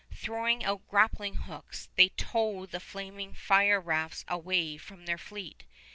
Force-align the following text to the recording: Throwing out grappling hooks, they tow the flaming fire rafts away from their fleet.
Throwing 0.15 0.63
out 0.63 0.87
grappling 0.87 1.35
hooks, 1.35 1.89
they 1.95 2.09
tow 2.09 2.65
the 2.65 2.79
flaming 2.79 3.35
fire 3.35 3.79
rafts 3.79 4.25
away 4.27 4.77
from 4.77 5.05
their 5.05 5.19
fleet. 5.19 5.63